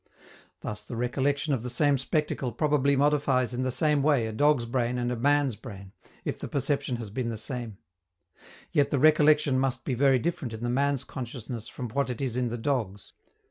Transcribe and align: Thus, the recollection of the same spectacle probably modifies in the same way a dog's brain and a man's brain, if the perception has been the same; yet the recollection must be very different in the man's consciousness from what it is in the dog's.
Thus, 0.61 0.83
the 0.83 0.95
recollection 0.95 1.53
of 1.53 1.61
the 1.61 1.69
same 1.69 1.99
spectacle 1.99 2.51
probably 2.51 2.95
modifies 2.95 3.53
in 3.53 3.61
the 3.61 3.69
same 3.71 4.01
way 4.01 4.25
a 4.25 4.31
dog's 4.31 4.65
brain 4.65 4.97
and 4.97 5.11
a 5.11 5.15
man's 5.15 5.55
brain, 5.55 5.91
if 6.25 6.39
the 6.39 6.47
perception 6.47 6.95
has 6.95 7.11
been 7.11 7.29
the 7.29 7.37
same; 7.37 7.77
yet 8.71 8.89
the 8.89 8.97
recollection 8.97 9.59
must 9.59 9.85
be 9.85 9.93
very 9.93 10.17
different 10.17 10.53
in 10.53 10.63
the 10.63 10.69
man's 10.71 11.03
consciousness 11.03 11.67
from 11.67 11.87
what 11.89 12.09
it 12.09 12.19
is 12.19 12.35
in 12.35 12.49
the 12.49 12.57
dog's. 12.57 13.13